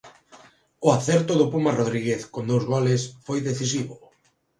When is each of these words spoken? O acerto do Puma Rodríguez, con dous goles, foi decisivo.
O 0.87 0.87
acerto 0.97 1.33
do 1.39 1.49
Puma 1.53 1.71
Rodríguez, 1.79 2.21
con 2.33 2.43
dous 2.51 2.63
goles, 2.73 3.01
foi 3.25 3.39
decisivo. 3.49 3.95